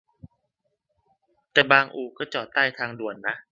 [1.51, 3.35] แต่บางอู่ก็จอดใต้ทางด่วนนะ